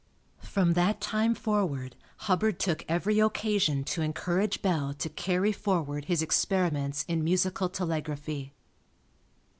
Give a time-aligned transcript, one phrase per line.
[0.41, 6.23] From that time forward Hubbard took every occasion to encourage Bell to carry forward his
[6.23, 8.51] experiments in musical telegraphy.